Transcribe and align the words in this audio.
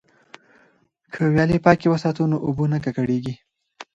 که 1.13 1.19
ویالې 1.33 1.57
پاکې 1.65 1.87
وساتو 1.89 2.23
نو 2.31 2.37
اوبه 2.45 2.65
نه 2.73 2.79
ککړیږي. 2.85 3.33